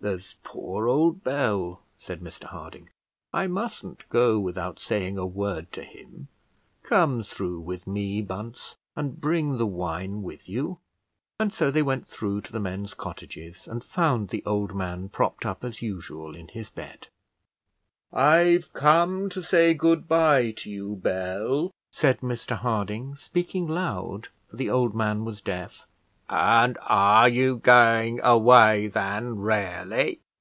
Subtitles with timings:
[0.00, 2.88] "There's poor old Bell," said Mr Harding;
[3.32, 6.28] "I mustn't go without saying a word to him;
[6.84, 10.78] come through with me, Bunce, and bring the wine with you;"
[11.40, 15.44] and so they went through to the men's cottages, and found the old man propped
[15.44, 17.08] up as usual in his bed.
[18.12, 24.54] "I've come to say good bye to you, Bell," said Mr Harding, speaking loud, for
[24.58, 25.86] the old man was deaf.
[26.30, 30.20] "And are you going away, then, really?"